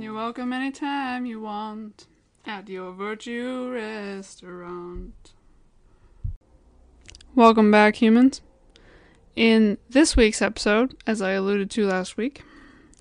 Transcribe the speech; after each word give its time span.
You're 0.00 0.14
welcome 0.14 0.54
anytime 0.54 1.26
you 1.26 1.42
want 1.42 2.06
at 2.46 2.70
your 2.70 2.90
Virtue 2.90 3.70
restaurant. 3.70 5.34
Welcome 7.34 7.70
back, 7.70 7.96
humans. 7.96 8.40
In 9.36 9.76
this 9.90 10.16
week's 10.16 10.40
episode, 10.40 10.96
as 11.06 11.20
I 11.20 11.32
alluded 11.32 11.70
to 11.72 11.86
last 11.86 12.16
week, 12.16 12.42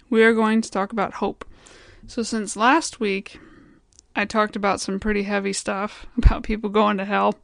we 0.10 0.26
are 0.26 0.34
going 0.34 0.60
to 0.60 0.70
talk 0.70 0.92
about 0.92 1.14
hope. 1.14 1.46
So, 2.06 2.22
since 2.22 2.58
last 2.58 3.00
week 3.00 3.40
I 4.14 4.26
talked 4.26 4.58
about 4.58 4.82
some 4.82 5.00
pretty 5.00 5.24
heavy 5.24 5.54
stuff 5.54 6.06
about 6.18 6.44
people 6.44 6.70
going 6.70 6.98
to 6.98 7.06
hell, 7.06 7.36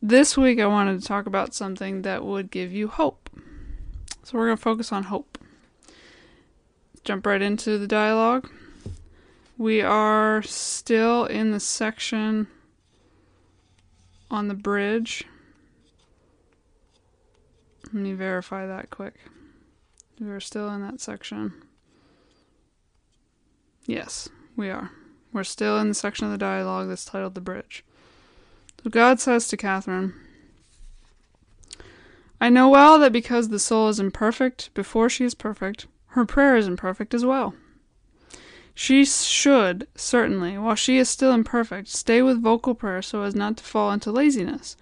this 0.00 0.38
week 0.38 0.58
I 0.58 0.66
wanted 0.66 0.98
to 0.98 1.06
talk 1.06 1.26
about 1.26 1.52
something 1.52 2.02
that 2.02 2.24
would 2.24 2.50
give 2.50 2.72
you 2.72 2.88
hope. 2.88 3.28
So, 4.22 4.38
we're 4.38 4.46
going 4.46 4.56
to 4.56 4.62
focus 4.62 4.92
on 4.92 5.04
hope 5.04 5.36
jump 7.04 7.26
right 7.26 7.42
into 7.42 7.78
the 7.78 7.86
dialogue. 7.86 8.48
We 9.56 9.82
are 9.82 10.42
still 10.42 11.24
in 11.26 11.50
the 11.50 11.60
section 11.60 12.46
on 14.30 14.48
the 14.48 14.54
bridge. 14.54 15.24
Let 17.86 18.02
me 18.02 18.12
verify 18.12 18.66
that 18.66 18.90
quick. 18.90 19.14
We're 20.18 20.40
still 20.40 20.68
in 20.68 20.82
that 20.82 21.00
section. 21.00 21.52
Yes, 23.86 24.28
we 24.56 24.70
are. 24.70 24.90
We're 25.32 25.44
still 25.44 25.78
in 25.78 25.88
the 25.88 25.94
section 25.94 26.26
of 26.26 26.32
the 26.32 26.38
dialogue 26.38 26.88
that's 26.88 27.04
titled 27.04 27.34
The 27.34 27.40
Bridge. 27.40 27.84
So 28.82 28.90
God 28.90 29.20
says 29.20 29.48
to 29.48 29.56
Catherine, 29.56 30.14
I 32.40 32.48
know 32.48 32.68
well 32.68 32.98
that 32.98 33.12
because 33.12 33.48
the 33.48 33.58
soul 33.58 33.88
is 33.88 34.00
imperfect 34.00 34.72
before 34.74 35.08
she 35.08 35.24
is 35.24 35.34
perfect, 35.34 35.86
her 36.10 36.24
prayer 36.24 36.56
is 36.56 36.66
imperfect 36.66 37.14
as 37.14 37.24
well. 37.24 37.54
She 38.74 39.04
should, 39.04 39.86
certainly, 39.94 40.56
while 40.56 40.74
she 40.74 40.98
is 40.98 41.08
still 41.08 41.32
imperfect, 41.32 41.88
stay 41.88 42.22
with 42.22 42.42
vocal 42.42 42.74
prayer 42.74 43.02
so 43.02 43.22
as 43.22 43.34
not 43.34 43.56
to 43.58 43.64
fall 43.64 43.92
into 43.92 44.10
laziness, 44.10 44.76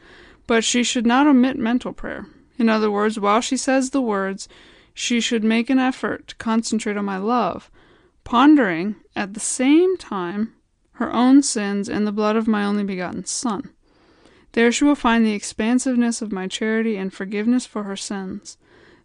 but 0.47 0.65
she 0.65 0.83
should 0.83 1.07
not 1.07 1.27
omit 1.27 1.59
mental 1.59 1.93
prayer. 1.93 2.27
In 2.59 2.69
other 2.69 2.91
words, 2.91 3.19
while 3.19 3.41
she 3.41 3.57
says 3.57 3.91
the 3.91 4.01
words, 4.01 4.49
she 4.95 5.21
should 5.21 5.45
make 5.45 5.71
an 5.71 5.79
effort 5.79 6.29
to 6.29 6.37
concentrate 6.37 6.97
on 6.97 7.05
my 7.05 7.19
love, 7.19 7.71
pondering 8.25 8.97
at 9.15 9.35
the 9.35 9.41
same 9.41 9.97
time 9.97 10.55
her 10.93 11.13
own 11.13 11.43
sins 11.43 11.89
and 11.89 12.07
the 12.07 12.13
blood 12.13 12.37
of 12.37 12.49
my 12.49 12.65
only 12.65 12.85
begotten 12.85 13.25
Son. 13.25 13.71
There 14.53 14.73
she 14.73 14.85
will 14.85 14.95
find 14.95 15.25
the 15.25 15.35
expansiveness 15.35 16.23
of 16.23 16.33
my 16.33 16.49
charity 16.49 16.97
and 16.97 17.13
forgiveness 17.13 17.67
for 17.67 17.85
her 17.85 17.97
sins. 17.97 18.57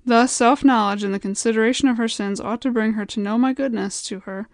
Thus, 0.06 0.32
self 0.32 0.64
knowledge 0.64 1.04
and 1.04 1.14
the 1.14 1.20
consideration 1.20 1.88
of 1.88 1.98
her 1.98 2.08
sins 2.08 2.42
ought 2.42 2.62
to 2.62 2.72
bring 2.72 2.94
her 2.94 3.06
to 3.06 3.20
know 3.20 3.38
my 3.38 3.54
goodness 3.54 4.02
to 4.04 4.22
her 4.22 4.48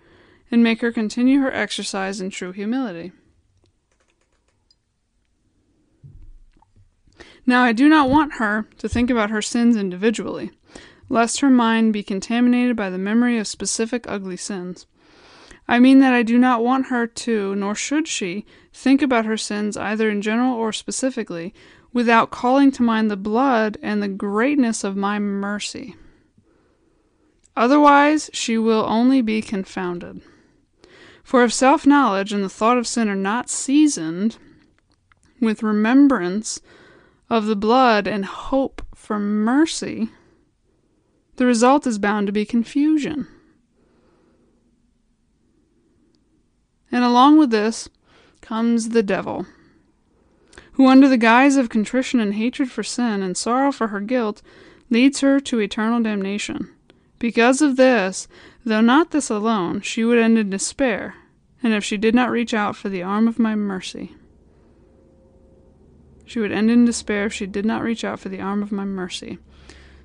and 0.51 0.63
make 0.63 0.81
her 0.81 0.91
continue 0.91 1.41
her 1.41 1.53
exercise 1.53 2.21
in 2.21 2.29
true 2.29 2.51
humility. 2.51 3.11
Now, 7.45 7.63
I 7.63 7.73
do 7.73 7.89
not 7.89 8.09
want 8.09 8.33
her 8.33 8.67
to 8.77 8.87
think 8.87 9.09
about 9.09 9.31
her 9.31 9.41
sins 9.41 9.75
individually, 9.75 10.51
lest 11.09 11.39
her 11.39 11.49
mind 11.49 11.93
be 11.93 12.03
contaminated 12.03 12.75
by 12.75 12.91
the 12.91 12.99
memory 12.99 13.39
of 13.39 13.47
specific 13.47 14.05
ugly 14.07 14.37
sins. 14.37 14.85
I 15.67 15.79
mean 15.79 15.99
that 15.99 16.13
I 16.13 16.23
do 16.23 16.37
not 16.37 16.63
want 16.63 16.87
her 16.87 17.07
to, 17.07 17.55
nor 17.55 17.73
should 17.73 18.07
she, 18.07 18.45
think 18.73 19.01
about 19.01 19.25
her 19.25 19.37
sins 19.37 19.77
either 19.77 20.09
in 20.09 20.21
general 20.21 20.53
or 20.53 20.71
specifically, 20.71 21.53
without 21.91 22.31
calling 22.31 22.71
to 22.71 22.83
mind 22.83 23.09
the 23.09 23.17
blood 23.17 23.77
and 23.81 24.01
the 24.01 24.07
greatness 24.07 24.83
of 24.83 24.95
my 24.95 25.19
mercy. 25.19 25.95
Otherwise, 27.55 28.29
she 28.31 28.57
will 28.57 28.85
only 28.87 29.21
be 29.21 29.41
confounded. 29.41 30.21
For 31.23 31.43
if 31.43 31.53
self 31.53 31.85
knowledge 31.85 32.31
and 32.31 32.43
the 32.43 32.49
thought 32.49 32.77
of 32.77 32.87
sin 32.87 33.09
are 33.09 33.15
not 33.15 33.49
seasoned 33.49 34.37
with 35.39 35.63
remembrance 35.63 36.61
of 37.29 37.45
the 37.45 37.55
blood 37.55 38.07
and 38.07 38.25
hope 38.25 38.81
for 38.95 39.19
mercy, 39.19 40.09
the 41.35 41.45
result 41.45 41.85
is 41.85 41.99
bound 41.99 42.27
to 42.27 42.33
be 42.33 42.45
confusion. 42.45 43.27
And 46.91 47.03
along 47.03 47.37
with 47.37 47.51
this 47.51 47.87
comes 48.41 48.89
the 48.89 49.03
devil 49.03 49.45
who, 50.79 50.87
under 50.87 51.09
the 51.09 51.17
guise 51.17 51.57
of 51.57 51.67
contrition 51.67 52.21
and 52.21 52.35
hatred 52.35 52.71
for 52.71 52.83
sin 52.83 53.21
and 53.21 53.35
sorrow 53.35 53.69
for 53.69 53.87
her 53.87 53.99
guilt, 53.99 54.41
leads 54.89 55.19
her 55.19 55.37
to 55.37 55.59
eternal 55.59 56.01
damnation. 56.01 56.73
Because 57.19 57.61
of 57.61 57.75
this, 57.75 58.29
though 58.63 58.79
not 58.79 59.11
this 59.11 59.29
alone, 59.29 59.81
she 59.81 60.05
would 60.05 60.17
end 60.17 60.37
in 60.37 60.49
despair, 60.49 61.15
and 61.61 61.73
if 61.73 61.83
she 61.83 61.97
did 61.97 62.15
not 62.15 62.31
reach 62.31 62.53
out 62.53 62.77
for 62.77 62.87
the 62.87 63.03
arm 63.03 63.27
of 63.27 63.37
my 63.37 63.55
mercy. 63.55 64.15
She 66.23 66.39
would 66.39 66.53
end 66.53 66.71
in 66.71 66.85
despair 66.85 67.25
if 67.25 67.33
she 67.33 67.45
did 67.45 67.65
not 67.65 67.83
reach 67.83 68.05
out 68.05 68.21
for 68.21 68.29
the 68.29 68.39
arm 68.39 68.63
of 68.63 68.71
my 68.71 68.85
mercy. 68.85 69.37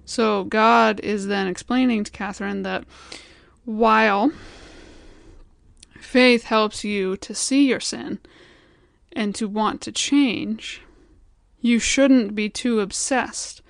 So 0.04 0.42
God 0.42 0.98
is 0.98 1.28
then 1.28 1.46
explaining 1.46 2.02
to 2.02 2.10
Catherine 2.10 2.64
that 2.64 2.82
while 3.64 4.32
faith 6.00 6.42
helps 6.42 6.82
you 6.82 7.16
to 7.18 7.32
see 7.32 7.68
your 7.68 7.78
sin 7.78 8.18
and 9.14 9.34
to 9.34 9.48
want 9.48 9.80
to 9.82 9.92
change, 9.92 10.82
you 11.60 11.78
shouldn't 11.78 12.34
be 12.34 12.48
too 12.48 12.80
obsessed 12.80 13.62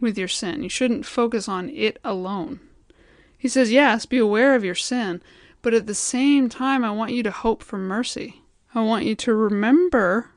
with 0.00 0.16
your 0.16 0.28
sin. 0.28 0.62
You 0.62 0.68
shouldn't 0.68 1.06
focus 1.06 1.48
on 1.48 1.68
it 1.70 1.98
alone. 2.04 2.60
He 3.36 3.48
says, 3.48 3.72
yes, 3.72 4.06
be 4.06 4.18
aware 4.18 4.54
of 4.54 4.64
your 4.64 4.74
sin, 4.74 5.22
but 5.62 5.74
at 5.74 5.86
the 5.86 5.94
same 5.94 6.48
time, 6.48 6.84
I 6.84 6.90
want 6.90 7.12
you 7.12 7.22
to 7.24 7.30
hope 7.30 7.62
for 7.62 7.78
mercy. 7.78 8.42
I 8.74 8.82
want 8.82 9.04
you 9.04 9.14
to 9.16 9.34
remember 9.34 10.30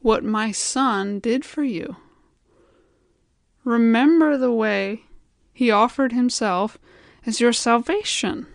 what 0.00 0.24
my 0.24 0.50
son 0.50 1.18
did 1.18 1.44
for 1.44 1.62
you. 1.62 1.96
Remember 3.64 4.36
the 4.36 4.52
way 4.52 5.02
he 5.52 5.70
offered 5.70 6.12
himself 6.12 6.78
as 7.24 7.40
your 7.40 7.52
salvation. 7.52 8.46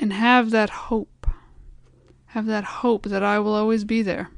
And 0.00 0.12
have 0.12 0.50
that 0.50 0.70
hope 0.70 1.17
have 2.28 2.46
that 2.46 2.64
hope 2.64 3.04
that 3.06 3.22
I 3.22 3.38
will 3.38 3.54
always 3.54 3.84
be 3.84 4.02
there 4.02 4.30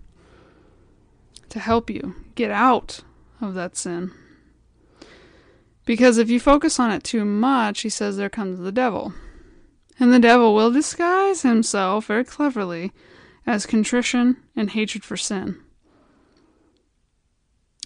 to 1.49 1.59
help 1.59 1.91
you 1.91 2.15
get 2.35 2.51
out 2.51 3.01
of 3.41 3.55
that 3.55 3.77
sin. 3.77 4.13
Because 5.85 6.19
if 6.19 6.31
you 6.31 6.39
focus 6.39 6.79
on 6.79 6.93
it 6.93 7.03
too 7.03 7.25
much, 7.25 7.81
he 7.81 7.89
says 7.89 8.17
there 8.17 8.31
comes 8.31 8.59
the 8.59 8.73
devil. 8.73 9.13
And 9.99 10.13
the 10.13 10.21
devil 10.21 10.55
will 10.55 10.71
disguise 10.71 11.43
himself 11.43 12.07
very 12.07 12.25
cleverly 12.25 12.93
as 13.47 13.67
contrition 13.67 14.37
and 14.55 14.71
hatred 14.71 15.05
for 15.05 15.17
sin. 15.17 15.61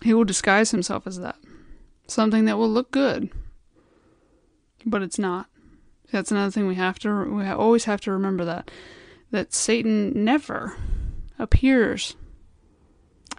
He 0.03 0.13
will 0.13 0.25
disguise 0.25 0.71
himself 0.71 1.07
as 1.07 1.19
that. 1.21 1.37
Something 2.07 2.45
that 2.45 2.59
will 2.59 2.69
look 2.69 2.91
good, 2.91 3.31
but 4.85 5.03
it's 5.03 5.19
not. 5.19 5.47
That's 6.13 6.31
another 6.31 6.51
thing 6.51 6.67
we 6.67 6.75
have 6.75 6.99
to 7.01 7.25
we 7.25 7.47
always 7.47 7.87
have 7.87 8.03
to 8.03 8.13
remember 8.13 8.45
that 8.45 8.71
that 9.35 9.53
Satan 9.53 10.13
never 10.25 10.77
appears 11.41 12.15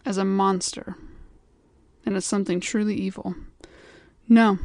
as 0.03 0.17
a 0.17 0.25
monster 0.25 0.97
and 2.05 2.17
as 2.17 2.25
something 2.25 2.59
truly 2.59 2.95
evil. 2.95 3.33
No, 4.27 4.59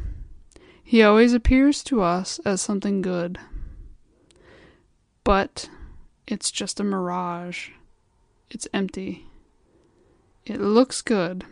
he 0.83 1.01
always 1.01 1.33
appears 1.33 1.85
to 1.85 2.01
us 2.01 2.41
as 2.43 2.61
something 2.61 3.01
good. 3.01 3.39
But 5.23 5.69
it's 6.27 6.51
just 6.51 6.81
a 6.81 6.83
mirage. 6.83 7.69
It's 8.49 8.67
empty. 8.73 9.25
It 10.45 10.59
looks 10.59 11.01
good, 11.01 11.45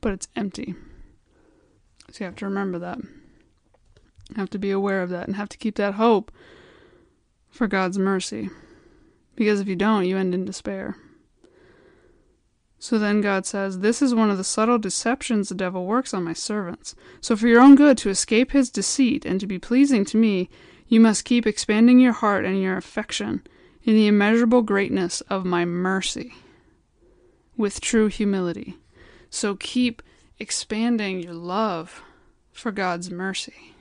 but 0.00 0.12
it's 0.12 0.28
empty. 0.36 0.76
So 2.12 2.22
you 2.22 2.26
have 2.26 2.36
to 2.36 2.44
remember 2.44 2.78
that. 2.78 2.98
You 2.98 4.36
have 4.36 4.50
to 4.50 4.60
be 4.60 4.70
aware 4.70 5.02
of 5.02 5.10
that 5.10 5.26
and 5.26 5.34
have 5.34 5.48
to 5.48 5.58
keep 5.58 5.74
that 5.74 5.94
hope 5.94 6.30
for 7.50 7.66
God's 7.66 7.98
mercy. 7.98 8.48
Because 9.34 9.60
if 9.60 9.68
you 9.68 9.76
don't, 9.76 10.06
you 10.06 10.16
end 10.16 10.34
in 10.34 10.44
despair. 10.44 10.96
So 12.78 12.98
then 12.98 13.20
God 13.20 13.46
says, 13.46 13.78
This 13.78 14.02
is 14.02 14.12
one 14.12 14.28
of 14.28 14.38
the 14.38 14.44
subtle 14.44 14.78
deceptions 14.78 15.48
the 15.48 15.54
devil 15.54 15.86
works 15.86 16.12
on 16.12 16.24
my 16.24 16.32
servants. 16.32 16.96
So 17.20 17.36
for 17.36 17.46
your 17.46 17.60
own 17.60 17.76
good, 17.76 17.96
to 17.98 18.10
escape 18.10 18.50
his 18.50 18.70
deceit 18.70 19.24
and 19.24 19.38
to 19.38 19.46
be 19.46 19.58
pleasing 19.58 20.04
to 20.06 20.16
me, 20.16 20.50
you 20.88 20.98
must 20.98 21.24
keep 21.24 21.46
expanding 21.46 22.00
your 22.00 22.12
heart 22.12 22.44
and 22.44 22.60
your 22.60 22.76
affection 22.76 23.46
in 23.84 23.94
the 23.94 24.08
immeasurable 24.08 24.62
greatness 24.62 25.20
of 25.22 25.44
my 25.44 25.64
mercy 25.64 26.34
with 27.56 27.80
true 27.80 28.08
humility. 28.08 28.76
So 29.30 29.54
keep 29.54 30.02
expanding 30.40 31.20
your 31.20 31.34
love 31.34 32.02
for 32.50 32.72
God's 32.72 33.12
mercy. 33.12 33.74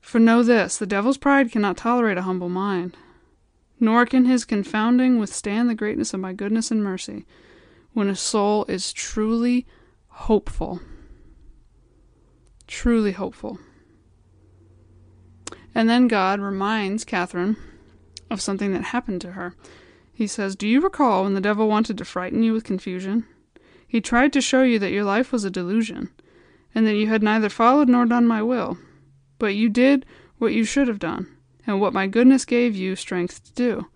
For 0.00 0.18
know 0.18 0.42
this 0.42 0.76
the 0.76 0.86
devil's 0.86 1.16
pride 1.16 1.50
cannot 1.50 1.78
tolerate 1.78 2.18
a 2.18 2.22
humble 2.22 2.50
mind 2.50 2.94
nor 3.78 4.06
can 4.06 4.24
his 4.24 4.44
confounding 4.44 5.18
withstand 5.18 5.68
the 5.68 5.74
greatness 5.74 6.14
of 6.14 6.20
my 6.20 6.32
goodness 6.32 6.70
and 6.70 6.82
mercy 6.82 7.26
when 7.92 8.08
a 8.08 8.16
soul 8.16 8.64
is 8.68 8.92
truly 8.92 9.66
hopeful. 10.08 10.80
Truly 12.66 13.12
hopeful. 13.12 13.58
And 15.74 15.88
then 15.88 16.08
God 16.08 16.40
reminds 16.40 17.04
Catherine 17.04 17.56
of 18.30 18.40
something 18.40 18.72
that 18.72 18.84
happened 18.84 19.20
to 19.22 19.32
her. 19.32 19.54
He 20.12 20.26
says, 20.26 20.56
Do 20.56 20.66
you 20.66 20.80
recall 20.80 21.24
when 21.24 21.34
the 21.34 21.40
devil 21.40 21.68
wanted 21.68 21.98
to 21.98 22.04
frighten 22.04 22.42
you 22.42 22.52
with 22.52 22.64
confusion? 22.64 23.26
He 23.86 24.00
tried 24.00 24.32
to 24.32 24.40
show 24.40 24.62
you 24.62 24.78
that 24.78 24.92
your 24.92 25.04
life 25.04 25.32
was 25.32 25.44
a 25.44 25.50
delusion, 25.50 26.10
and 26.74 26.86
that 26.86 26.96
you 26.96 27.06
had 27.08 27.22
neither 27.22 27.48
followed 27.48 27.88
nor 27.88 28.06
done 28.06 28.26
my 28.26 28.42
will. 28.42 28.78
But 29.38 29.54
you 29.54 29.68
did 29.68 30.06
what 30.38 30.52
you 30.52 30.64
should 30.64 30.88
have 30.88 30.98
done, 30.98 31.34
and 31.66 31.80
what 31.80 31.92
my 31.92 32.06
goodness 32.06 32.44
gave 32.44 32.76
you 32.76 32.96
strength 32.96 33.44
to 33.44 33.52
do. 33.52 33.86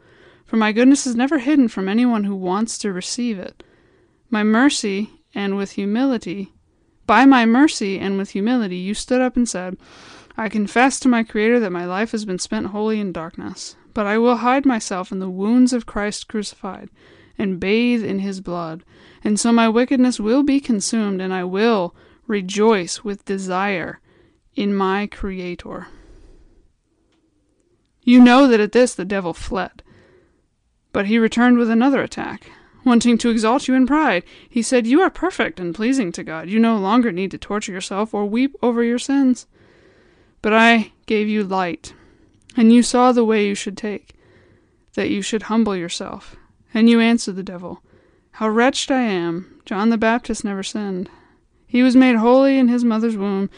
For 0.44 0.56
my 0.56 0.72
goodness 0.72 1.06
is 1.06 1.14
never 1.14 1.38
hidden 1.38 1.68
from 1.68 1.88
anyone 1.88 2.24
who 2.24 2.34
wants 2.34 2.76
to 2.78 2.92
receive 2.92 3.38
it. 3.38 3.62
My 4.28 4.42
mercy, 4.42 5.10
and 5.34 5.56
with 5.56 5.72
humility, 5.72 6.52
by 7.06 7.24
my 7.24 7.46
mercy 7.46 7.98
and 7.98 8.18
with 8.18 8.30
humility, 8.30 8.76
you 8.76 8.94
stood 8.94 9.20
up 9.20 9.36
and 9.36 9.48
said, 9.48 9.76
I 10.36 10.48
confess 10.48 11.00
to 11.00 11.08
my 11.08 11.22
Creator 11.22 11.60
that 11.60 11.72
my 11.72 11.84
life 11.84 12.12
has 12.12 12.24
been 12.24 12.38
spent 12.38 12.68
wholly 12.68 13.00
in 13.00 13.12
darkness. 13.12 13.76
But 13.92 14.06
I 14.06 14.18
will 14.18 14.36
hide 14.36 14.64
myself 14.64 15.10
in 15.10 15.18
the 15.18 15.28
wounds 15.28 15.72
of 15.72 15.86
Christ 15.86 16.28
crucified, 16.28 16.88
and 17.36 17.58
bathe 17.58 18.04
in 18.04 18.20
his 18.20 18.40
blood. 18.40 18.84
And 19.24 19.38
so 19.38 19.52
my 19.52 19.68
wickedness 19.68 20.20
will 20.20 20.42
be 20.42 20.60
consumed, 20.60 21.20
and 21.20 21.34
I 21.34 21.44
will 21.44 21.94
rejoice 22.26 23.02
with 23.02 23.24
desire 23.24 24.00
in 24.54 24.74
my 24.74 25.06
Creator. 25.06 25.88
You 28.10 28.20
know 28.20 28.48
that 28.48 28.58
at 28.58 28.72
this 28.72 28.92
the 28.92 29.04
devil 29.04 29.32
fled. 29.32 29.84
But 30.92 31.06
he 31.06 31.16
returned 31.16 31.58
with 31.58 31.70
another 31.70 32.02
attack. 32.02 32.50
Wanting 32.84 33.18
to 33.18 33.30
exalt 33.30 33.68
you 33.68 33.74
in 33.74 33.86
pride, 33.86 34.24
he 34.48 34.62
said, 34.62 34.84
You 34.84 35.00
are 35.02 35.10
perfect 35.10 35.60
and 35.60 35.72
pleasing 35.72 36.10
to 36.12 36.24
God. 36.24 36.48
You 36.50 36.58
no 36.58 36.76
longer 36.76 37.12
need 37.12 37.30
to 37.30 37.38
torture 37.38 37.70
yourself 37.70 38.12
or 38.12 38.26
weep 38.26 38.56
over 38.64 38.82
your 38.82 38.98
sins. 38.98 39.46
But 40.42 40.52
I 40.52 40.90
gave 41.06 41.28
you 41.28 41.44
light 41.44 41.94
and 42.56 42.72
you 42.72 42.82
saw 42.82 43.12
the 43.12 43.24
way 43.24 43.46
you 43.46 43.54
should 43.54 43.76
take, 43.76 44.16
that 44.94 45.10
you 45.10 45.22
should 45.22 45.42
humble 45.42 45.76
yourself. 45.76 46.34
And 46.74 46.90
you 46.90 46.98
answered 46.98 47.36
the 47.36 47.44
devil, 47.44 47.80
How 48.32 48.48
wretched 48.48 48.90
I 48.90 49.02
am! 49.02 49.60
John 49.64 49.90
the 49.90 49.96
Baptist 49.96 50.42
never 50.44 50.64
sinned. 50.64 51.08
He 51.64 51.84
was 51.84 51.94
made 51.94 52.16
holy 52.16 52.58
in 52.58 52.66
his 52.66 52.82
mother's 52.82 53.16
womb, 53.16 53.50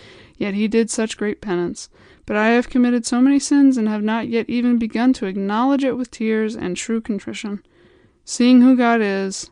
yet 0.43 0.55
he 0.55 0.67
did 0.67 0.91
such 0.91 1.17
great 1.17 1.41
penance. 1.41 1.89
But 2.27 2.37
I 2.37 2.49
have 2.49 2.69
committed 2.69 3.07
so 3.07 3.21
many 3.21 3.39
sins 3.39 3.77
and 3.77 3.89
have 3.89 4.03
not 4.03 4.27
yet 4.27 4.51
even 4.51 4.77
begun 4.77 5.13
to 5.15 5.27
acknowledge 5.27 5.85
it 5.85 5.97
with 5.97 6.11
tears 6.11 6.57
and 6.57 6.77
true 6.77 7.01
contrition. 7.01 7.65
Seeing 8.25 8.61
who 8.61 8.77
God 8.77 9.01
is, 9.01 9.51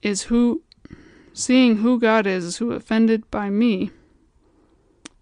is 0.00 0.22
who 0.22 0.62
seeing 1.32 1.78
who 1.78 1.98
God 1.98 2.24
is 2.24 2.44
is 2.44 2.56
who 2.58 2.70
offended 2.70 3.28
by 3.32 3.50
me, 3.50 3.90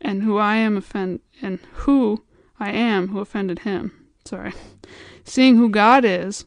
and 0.03 0.23
who 0.23 0.37
I 0.37 0.57
am 0.57 0.77
offend 0.77 1.21
and 1.41 1.59
who 1.73 2.23
I 2.61 2.73
am 2.73 3.09
who 3.09 3.21
offended 3.21 3.61
him. 3.61 3.93
Sorry. 4.27 4.53
Seeing 5.25 5.57
who 5.57 5.71
God 5.71 6.05
is, 6.05 6.45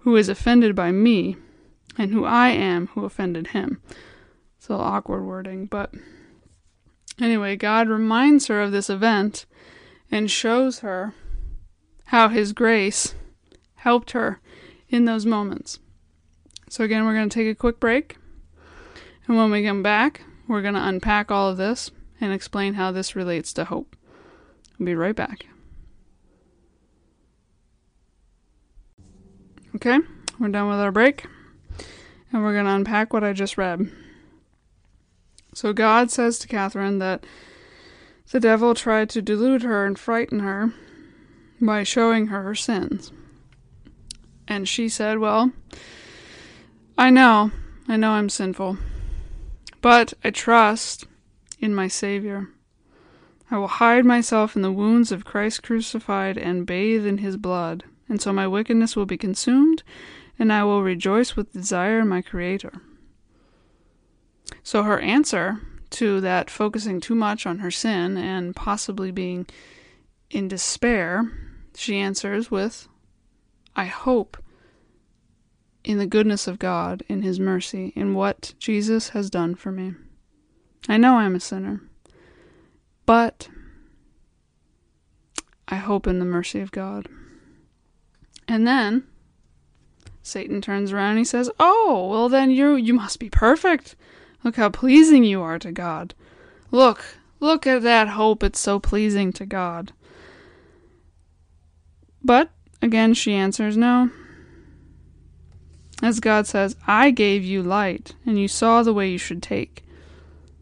who 0.00 0.16
is 0.16 0.28
offended 0.28 0.74
by 0.74 0.92
me, 0.92 1.36
and 1.96 2.12
who 2.12 2.24
I 2.24 2.50
am 2.50 2.88
who 2.88 3.04
offended 3.04 3.48
him. 3.48 3.80
It's 4.58 4.68
a 4.68 4.72
little 4.72 4.86
awkward 4.86 5.24
wording, 5.24 5.66
but 5.66 5.94
anyway, 7.20 7.56
God 7.56 7.88
reminds 7.88 8.46
her 8.46 8.60
of 8.60 8.72
this 8.72 8.90
event 8.90 9.46
and 10.10 10.30
shows 10.30 10.80
her 10.80 11.14
how 12.06 12.28
his 12.28 12.52
grace 12.52 13.14
helped 13.76 14.12
her 14.12 14.40
in 14.88 15.06
those 15.06 15.26
moments. 15.26 15.78
So, 16.68 16.84
again, 16.84 17.04
we're 17.04 17.14
going 17.14 17.28
to 17.28 17.34
take 17.34 17.48
a 17.48 17.54
quick 17.54 17.80
break. 17.80 18.16
And 19.26 19.36
when 19.36 19.50
we 19.50 19.64
come 19.64 19.82
back, 19.82 20.22
we're 20.48 20.62
going 20.62 20.74
to 20.74 20.86
unpack 20.86 21.30
all 21.30 21.48
of 21.48 21.56
this 21.56 21.90
and 22.20 22.32
explain 22.32 22.74
how 22.74 22.92
this 22.92 23.16
relates 23.16 23.52
to 23.54 23.64
hope. 23.64 23.96
We'll 24.78 24.86
be 24.86 24.94
right 24.94 25.16
back. 25.16 25.46
Okay, 29.76 29.98
we're 30.38 30.48
done 30.48 30.68
with 30.68 30.78
our 30.78 30.92
break. 30.92 31.24
And 32.32 32.42
we're 32.42 32.52
going 32.52 32.66
to 32.66 32.72
unpack 32.72 33.12
what 33.12 33.24
I 33.24 33.32
just 33.32 33.58
read. 33.58 33.90
So 35.54 35.72
God 35.72 36.10
says 36.10 36.38
to 36.38 36.48
Catherine 36.48 36.98
that 36.98 37.24
the 38.30 38.40
devil 38.40 38.74
tried 38.74 39.10
to 39.10 39.22
delude 39.22 39.62
her 39.62 39.84
and 39.84 39.98
frighten 39.98 40.40
her 40.40 40.72
by 41.60 41.82
showing 41.82 42.28
her 42.28 42.42
her 42.42 42.54
sins. 42.54 43.12
And 44.48 44.68
she 44.68 44.88
said, 44.88 45.18
Well, 45.18 45.52
I 46.96 47.10
know, 47.10 47.50
I 47.88 47.96
know 47.96 48.12
I'm 48.12 48.28
sinful, 48.28 48.78
but 49.80 50.14
I 50.24 50.30
trust 50.30 51.06
in 51.58 51.74
my 51.74 51.88
Savior. 51.88 52.48
I 53.50 53.58
will 53.58 53.68
hide 53.68 54.06
myself 54.06 54.56
in 54.56 54.62
the 54.62 54.72
wounds 54.72 55.12
of 55.12 55.26
Christ 55.26 55.62
crucified 55.62 56.38
and 56.38 56.66
bathe 56.66 57.06
in 57.06 57.18
his 57.18 57.36
blood, 57.36 57.84
and 58.08 58.20
so 58.20 58.32
my 58.32 58.48
wickedness 58.48 58.96
will 58.96 59.04
be 59.04 59.18
consumed, 59.18 59.82
and 60.38 60.50
I 60.50 60.64
will 60.64 60.82
rejoice 60.82 61.36
with 61.36 61.52
desire 61.52 62.00
in 62.00 62.08
my 62.08 62.22
Creator. 62.22 62.72
So 64.62 64.82
her 64.82 65.00
answer 65.00 65.60
to 65.90 66.20
that 66.20 66.50
focusing 66.50 67.00
too 67.00 67.14
much 67.14 67.46
on 67.46 67.58
her 67.58 67.70
sin 67.70 68.16
and 68.16 68.56
possibly 68.56 69.10
being 69.10 69.46
in 70.30 70.48
despair, 70.48 71.30
she 71.74 71.96
answers 71.96 72.50
with, 72.50 72.88
I 73.76 73.84
hope 73.84 74.36
in 75.84 75.98
the 75.98 76.06
goodness 76.06 76.46
of 76.46 76.58
God, 76.58 77.02
in 77.08 77.22
His 77.22 77.40
mercy, 77.40 77.92
in 77.96 78.14
what 78.14 78.54
Jesus 78.58 79.10
has 79.10 79.30
done 79.30 79.54
for 79.54 79.72
me. 79.72 79.94
I 80.88 80.96
know 80.96 81.16
I'm 81.16 81.34
a 81.34 81.40
sinner. 81.40 81.82
But 83.04 83.48
I 85.68 85.76
hope 85.76 86.06
in 86.06 86.18
the 86.18 86.24
mercy 86.24 86.60
of 86.60 86.70
God. 86.70 87.08
And 88.46 88.66
then 88.66 89.04
Satan 90.22 90.60
turns 90.60 90.92
around 90.92 91.10
and 91.10 91.18
he 91.18 91.24
says, 91.24 91.50
"Oh, 91.58 92.08
well 92.10 92.28
then 92.28 92.50
you 92.50 92.76
you 92.76 92.94
must 92.94 93.18
be 93.18 93.30
perfect. 93.30 93.96
Look 94.44 94.56
how 94.56 94.70
pleasing 94.70 95.24
you 95.24 95.42
are 95.42 95.58
to 95.58 95.72
God. 95.72 96.14
Look, 96.70 97.18
look 97.40 97.66
at 97.66 97.82
that 97.82 98.08
hope. 98.08 98.42
It's 98.42 98.60
so 98.60 98.78
pleasing 98.78 99.32
to 99.34 99.46
God." 99.46 99.92
But 102.24 102.50
again 102.80 103.14
she 103.14 103.32
answers, 103.32 103.76
"No." 103.76 104.10
As 106.02 106.20
God 106.20 106.46
says, 106.46 106.76
"I 106.86 107.10
gave 107.10 107.44
you 107.44 107.62
light, 107.62 108.14
and 108.26 108.38
you 108.38 108.48
saw 108.48 108.82
the 108.82 108.94
way 108.94 109.10
you 109.10 109.18
should 109.18 109.42
take." 109.42 109.84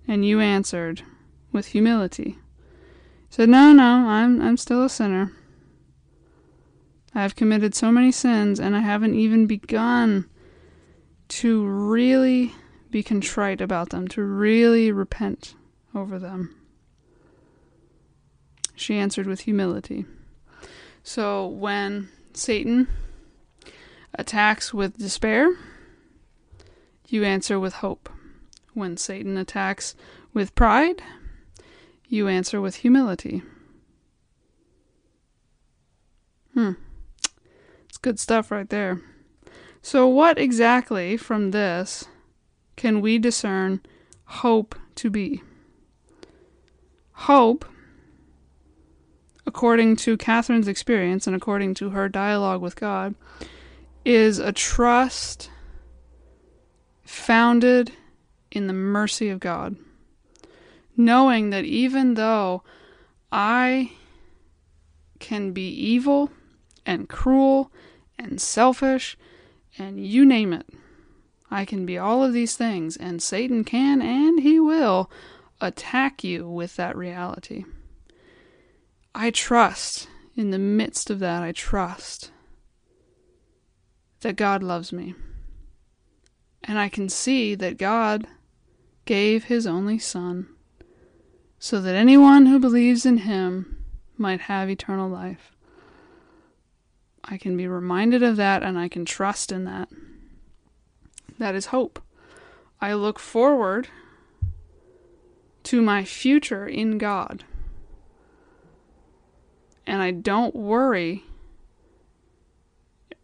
And 0.06 0.26
you 0.26 0.40
answered, 0.40 1.02
with 1.52 1.66
humility. 1.66 2.38
Said, 3.28 3.48
No, 3.48 3.72
no, 3.72 4.08
I'm 4.08 4.40
I'm 4.40 4.56
still 4.56 4.84
a 4.84 4.88
sinner. 4.88 5.32
I 7.14 7.22
have 7.22 7.36
committed 7.36 7.74
so 7.74 7.90
many 7.90 8.12
sins 8.12 8.60
and 8.60 8.76
I 8.76 8.80
haven't 8.80 9.14
even 9.14 9.46
begun 9.46 10.26
to 11.28 11.66
really 11.66 12.54
be 12.90 13.02
contrite 13.02 13.60
about 13.60 13.90
them, 13.90 14.08
to 14.08 14.22
really 14.22 14.90
repent 14.90 15.54
over 15.94 16.18
them. 16.18 16.54
She 18.74 18.96
answered 18.96 19.26
with 19.26 19.40
humility. 19.40 20.06
So 21.02 21.46
when 21.46 22.08
Satan 22.34 22.88
attacks 24.14 24.72
with 24.72 24.98
despair, 24.98 25.54
you 27.08 27.24
answer 27.24 27.58
with 27.58 27.74
hope. 27.74 28.08
When 28.72 28.96
Satan 28.96 29.36
attacks 29.36 29.94
with 30.32 30.54
pride, 30.54 31.02
you 32.08 32.28
answer 32.28 32.60
with 32.60 32.76
humility. 32.76 33.42
Hmm. 36.54 36.72
It's 37.88 37.98
good 37.98 38.18
stuff 38.18 38.50
right 38.50 38.68
there. 38.68 39.00
So, 39.82 40.06
what 40.06 40.38
exactly 40.38 41.16
from 41.16 41.50
this 41.50 42.06
can 42.80 43.02
we 43.02 43.18
discern 43.18 43.78
hope 44.24 44.74
to 44.94 45.10
be? 45.10 45.42
Hope, 47.12 47.66
according 49.46 49.96
to 49.96 50.16
Catherine's 50.16 50.66
experience 50.66 51.26
and 51.26 51.36
according 51.36 51.74
to 51.74 51.90
her 51.90 52.08
dialogue 52.08 52.62
with 52.62 52.76
God, 52.76 53.14
is 54.06 54.38
a 54.38 54.50
trust 54.50 55.50
founded 57.04 57.92
in 58.50 58.66
the 58.66 58.72
mercy 58.72 59.28
of 59.28 59.40
God 59.40 59.76
knowing 60.96 61.50
that 61.50 61.66
even 61.66 62.14
though 62.14 62.62
I 63.30 63.92
can 65.18 65.52
be 65.52 65.68
evil 65.68 66.30
and 66.86 67.10
cruel 67.10 67.70
and 68.18 68.40
selfish 68.40 69.18
and 69.76 70.02
you 70.02 70.24
name 70.24 70.54
it, 70.54 70.66
I 71.50 71.64
can 71.64 71.84
be 71.84 71.98
all 71.98 72.22
of 72.22 72.32
these 72.32 72.56
things, 72.56 72.96
and 72.96 73.22
Satan 73.22 73.64
can 73.64 74.00
and 74.00 74.40
he 74.40 74.60
will 74.60 75.10
attack 75.60 76.22
you 76.22 76.48
with 76.48 76.76
that 76.76 76.96
reality. 76.96 77.64
I 79.14 79.30
trust 79.30 80.08
in 80.36 80.50
the 80.50 80.58
midst 80.58 81.10
of 81.10 81.18
that, 81.18 81.42
I 81.42 81.52
trust 81.52 82.30
that 84.20 84.36
God 84.36 84.62
loves 84.62 84.92
me. 84.92 85.14
And 86.62 86.78
I 86.78 86.88
can 86.88 87.08
see 87.08 87.54
that 87.54 87.78
God 87.78 88.26
gave 89.04 89.44
his 89.44 89.66
only 89.66 89.98
Son 89.98 90.46
so 91.58 91.80
that 91.80 91.94
anyone 91.94 92.46
who 92.46 92.58
believes 92.58 93.04
in 93.04 93.18
him 93.18 93.84
might 94.16 94.42
have 94.42 94.70
eternal 94.70 95.08
life. 95.08 95.56
I 97.24 97.36
can 97.36 97.56
be 97.56 97.66
reminded 97.66 98.22
of 98.22 98.36
that 98.36 98.62
and 98.62 98.78
I 98.78 98.88
can 98.88 99.04
trust 99.04 99.52
in 99.52 99.64
that. 99.64 99.88
That 101.40 101.54
is 101.54 101.66
hope. 101.66 102.02
I 102.82 102.92
look 102.92 103.18
forward 103.18 103.88
to 105.64 105.80
my 105.80 106.04
future 106.04 106.66
in 106.66 106.98
God. 106.98 107.44
And 109.86 110.02
I 110.02 110.10
don't 110.10 110.54
worry 110.54 111.24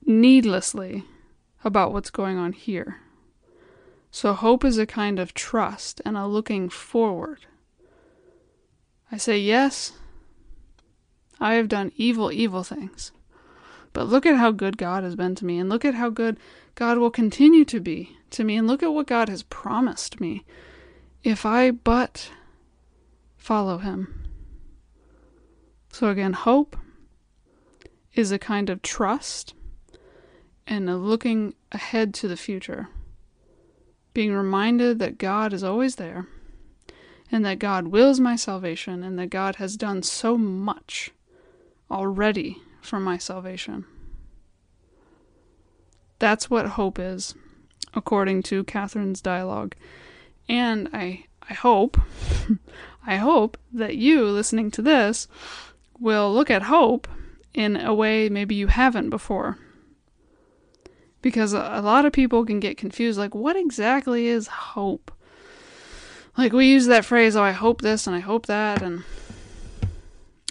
needlessly 0.06 1.04
about 1.62 1.92
what's 1.92 2.08
going 2.08 2.38
on 2.38 2.54
here. 2.54 3.02
So, 4.10 4.32
hope 4.32 4.64
is 4.64 4.78
a 4.78 4.86
kind 4.86 5.18
of 5.18 5.34
trust 5.34 6.00
and 6.06 6.16
a 6.16 6.26
looking 6.26 6.70
forward. 6.70 7.44
I 9.12 9.18
say, 9.18 9.38
Yes, 9.38 9.92
I 11.38 11.54
have 11.54 11.68
done 11.68 11.92
evil, 11.96 12.32
evil 12.32 12.62
things. 12.62 13.12
But 13.92 14.08
look 14.08 14.24
at 14.24 14.36
how 14.36 14.52
good 14.52 14.78
God 14.78 15.04
has 15.04 15.16
been 15.16 15.34
to 15.34 15.44
me, 15.44 15.58
and 15.58 15.68
look 15.68 15.84
at 15.84 15.94
how 15.94 16.08
good 16.08 16.38
God 16.76 16.98
will 16.98 17.10
continue 17.10 17.64
to 17.64 17.80
be 17.80 18.16
to 18.30 18.44
me, 18.44 18.56
and 18.56 18.66
look 18.66 18.82
at 18.82 18.92
what 18.92 19.06
God 19.06 19.28
has 19.28 19.42
promised 19.44 20.20
me 20.20 20.44
if 21.24 21.46
I 21.46 21.70
but 21.70 22.30
follow 23.36 23.78
Him. 23.78 24.28
So, 25.90 26.10
again, 26.10 26.34
hope 26.34 26.76
is 28.14 28.30
a 28.30 28.38
kind 28.38 28.68
of 28.68 28.82
trust 28.82 29.54
and 30.66 30.90
a 30.90 30.96
looking 30.96 31.54
ahead 31.72 32.12
to 32.14 32.28
the 32.28 32.36
future, 32.36 32.88
being 34.12 34.34
reminded 34.34 34.98
that 34.98 35.18
God 35.18 35.54
is 35.54 35.64
always 35.64 35.96
there 35.96 36.26
and 37.32 37.44
that 37.44 37.58
God 37.58 37.88
wills 37.88 38.20
my 38.20 38.36
salvation 38.36 39.02
and 39.02 39.18
that 39.18 39.30
God 39.30 39.56
has 39.56 39.76
done 39.76 40.02
so 40.02 40.36
much 40.36 41.10
already 41.90 42.62
for 42.82 43.00
my 43.00 43.16
salvation. 43.16 43.86
That's 46.18 46.50
what 46.50 46.66
hope 46.66 46.98
is, 46.98 47.34
according 47.94 48.42
to 48.44 48.64
Catherine's 48.64 49.20
dialogue. 49.20 49.74
And 50.48 50.88
I 50.92 51.24
I 51.48 51.54
hope 51.54 52.00
I 53.06 53.16
hope 53.16 53.56
that 53.72 53.96
you 53.96 54.24
listening 54.24 54.70
to 54.72 54.82
this 54.82 55.28
will 55.98 56.32
look 56.32 56.50
at 56.50 56.62
hope 56.62 57.06
in 57.54 57.76
a 57.76 57.94
way 57.94 58.28
maybe 58.28 58.54
you 58.54 58.66
haven't 58.66 59.10
before. 59.10 59.58
Because 61.22 61.52
a, 61.52 61.80
lot 61.82 62.04
of 62.04 62.12
people 62.12 62.44
can 62.44 62.60
get 62.60 62.76
confused 62.76 63.18
like 63.18 63.34
what 63.34 63.56
exactly 63.56 64.26
is 64.26 64.46
hope? 64.46 65.10
Like 66.36 66.52
we 66.52 66.66
use 66.66 66.86
that 66.86 67.04
phrase, 67.04 67.34
oh 67.34 67.42
I 67.42 67.52
hope 67.52 67.80
this 67.80 68.06
and 68.06 68.14
I 68.14 68.20
hope 68.20 68.46
that 68.46 68.82
and 68.82 69.04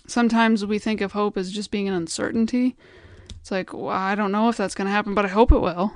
sometimes 0.07 0.65
we 0.65 0.79
think 0.79 1.01
of 1.01 1.11
hope 1.11 1.37
as 1.37 1.51
just 1.51 1.71
being 1.71 1.87
an 1.87 1.93
uncertainty. 1.93 2.75
It's 3.45 3.51
like, 3.51 3.73
well, 3.73 3.89
I 3.89 4.15
don't 4.15 4.31
know 4.31 4.49
if 4.49 4.57
that's 4.57 4.73
going 4.73 4.87
to 4.87 4.91
happen, 4.91 5.13
but 5.13 5.23
I 5.23 5.27
hope 5.27 5.51
it 5.51 5.59
will. 5.59 5.93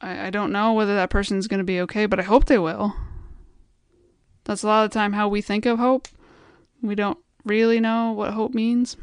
I, 0.00 0.28
I 0.28 0.30
don't 0.30 0.50
know 0.50 0.72
whether 0.72 0.94
that 0.94 1.10
person's 1.10 1.46
going 1.48 1.58
to 1.58 1.64
be 1.64 1.82
okay, 1.82 2.06
but 2.06 2.18
I 2.18 2.22
hope 2.22 2.46
they 2.46 2.56
will. 2.56 2.96
That's 4.44 4.62
a 4.62 4.68
lot 4.68 4.84
of 4.86 4.90
the 4.90 4.94
time 4.94 5.12
how 5.12 5.28
we 5.28 5.42
think 5.42 5.66
of 5.66 5.78
hope. 5.78 6.08
We 6.80 6.94
don't 6.94 7.18
really 7.44 7.78
know 7.78 8.12
what 8.12 8.32
hope 8.32 8.54
means. 8.54 8.96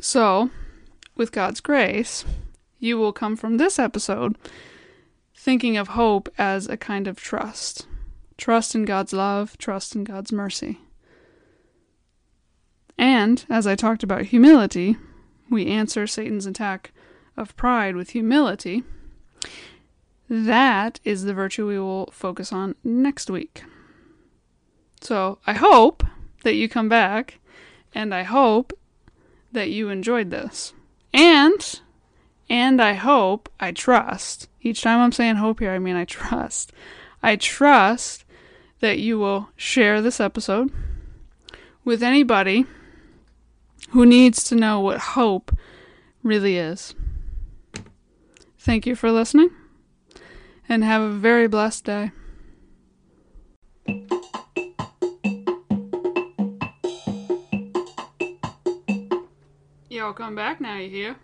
So, 0.00 0.50
with 1.14 1.30
God's 1.30 1.60
grace, 1.60 2.24
you 2.80 2.98
will 2.98 3.12
come 3.12 3.36
from 3.36 3.56
this 3.56 3.78
episode 3.78 4.34
thinking 5.32 5.76
of 5.76 5.90
hope 5.90 6.28
as 6.38 6.68
a 6.68 6.76
kind 6.76 7.06
of 7.06 7.20
trust. 7.20 7.86
Trust 8.36 8.74
in 8.74 8.84
God's 8.84 9.12
love, 9.12 9.56
trust 9.58 9.94
in 9.94 10.02
God's 10.02 10.32
mercy. 10.32 10.80
And, 13.20 13.44
as 13.50 13.66
I 13.66 13.74
talked 13.74 14.02
about 14.02 14.32
humility, 14.32 14.96
we 15.50 15.66
answer 15.66 16.06
Satan's 16.06 16.46
attack 16.46 16.90
of 17.36 17.54
pride 17.54 17.94
with 17.94 18.10
humility. 18.10 18.82
That 20.30 21.00
is 21.04 21.24
the 21.24 21.34
virtue 21.34 21.66
we 21.66 21.78
will 21.78 22.06
focus 22.12 22.50
on 22.50 22.76
next 22.82 23.28
week. 23.28 23.62
So 25.02 25.38
I 25.46 25.52
hope 25.52 26.02
that 26.44 26.54
you 26.54 26.66
come 26.66 26.88
back, 26.88 27.40
and 27.94 28.14
I 28.14 28.22
hope 28.22 28.72
that 29.52 29.68
you 29.68 29.90
enjoyed 29.90 30.30
this. 30.30 30.72
And, 31.12 31.80
and 32.48 32.80
I 32.80 32.94
hope, 32.94 33.50
I 33.60 33.72
trust, 33.72 34.48
each 34.62 34.80
time 34.80 34.98
I'm 34.98 35.12
saying 35.12 35.36
hope 35.36 35.60
here, 35.60 35.72
I 35.72 35.78
mean 35.78 35.96
I 35.96 36.06
trust. 36.06 36.72
I 37.22 37.36
trust 37.36 38.24
that 38.78 38.98
you 38.98 39.18
will 39.18 39.50
share 39.56 40.00
this 40.00 40.20
episode 40.20 40.72
with 41.84 42.02
anybody 42.02 42.64
who 43.90 44.06
needs 44.06 44.44
to 44.44 44.54
know 44.54 44.80
what 44.80 44.98
hope 44.98 45.56
really 46.22 46.56
is. 46.56 46.94
Thank 48.58 48.86
you 48.86 48.94
for 48.94 49.10
listening 49.10 49.50
and 50.68 50.84
have 50.84 51.02
a 51.02 51.10
very 51.10 51.48
blessed 51.48 51.84
day. 51.84 52.12
Y'all 59.88 60.12
come 60.12 60.34
back 60.34 60.60
now, 60.60 60.76
you 60.76 60.88
hear? 60.88 61.16